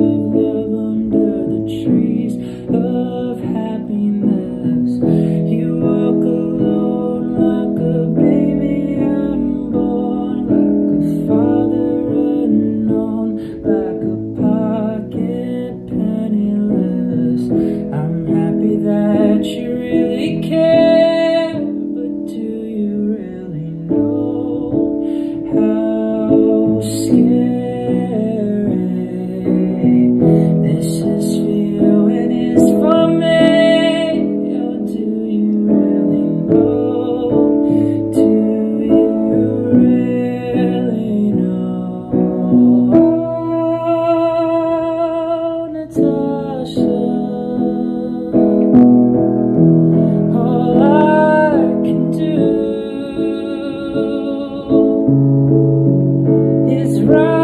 live 0.00 0.32
now. 0.32 0.59
proud. 57.10 57.39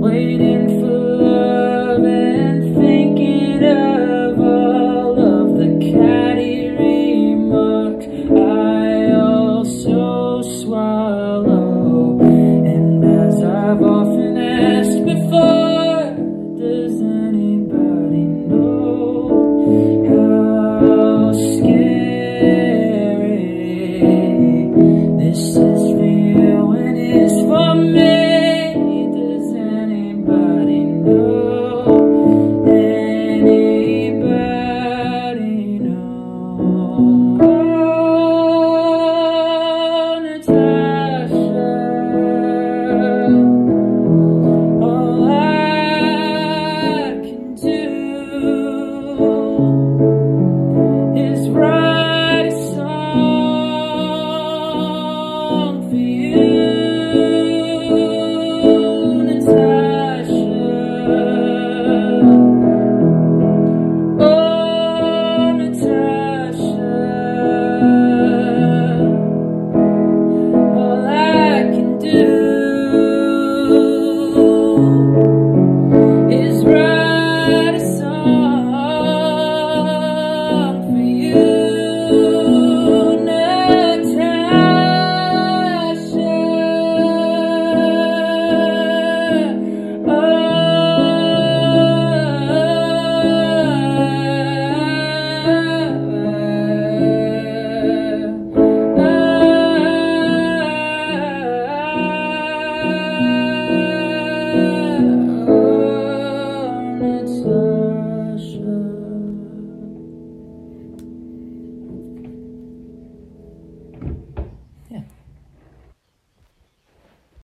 waiting 0.00 0.80
for 0.80 0.89